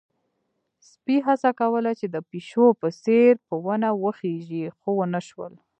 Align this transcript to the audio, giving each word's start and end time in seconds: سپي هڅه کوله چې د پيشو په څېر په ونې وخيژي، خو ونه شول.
سپي 0.89 1.15
هڅه 1.27 1.49
کوله 1.59 1.91
چې 1.99 2.05
د 2.09 2.17
پيشو 2.29 2.65
په 2.81 2.87
څېر 3.03 3.31
په 3.47 3.55
ونې 3.65 3.91
وخيژي، 4.03 4.63
خو 4.79 4.89
ونه 4.99 5.21
شول. 5.27 5.53